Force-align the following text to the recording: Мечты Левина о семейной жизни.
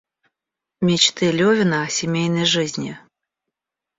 Мечты 0.81 1.29
Левина 1.31 1.83
о 1.83 1.87
семейной 1.87 2.43
жизни. 2.45 2.97